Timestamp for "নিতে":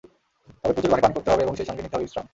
1.83-1.95